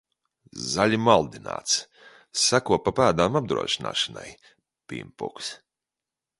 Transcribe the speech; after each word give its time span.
Zaļi 0.69 0.97
maldināts. 1.07 1.75
Seko 2.45 2.79
pa 2.87 2.95
pēdām 3.01 3.39
apdrošināšanai. 3.43 4.27
Pimpuks. 4.91 5.55